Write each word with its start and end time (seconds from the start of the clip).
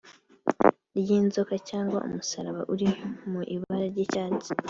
by’inzoka 0.97 1.53
cyangwa 1.69 1.97
umusaraba 2.07 2.61
uri 2.73 2.87
mu 3.29 3.41
ibara 3.55 3.85
ry’icyatsi 3.91 4.49